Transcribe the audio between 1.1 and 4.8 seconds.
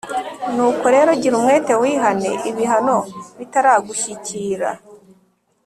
gira umwete wihane ibihano bitaragushyikira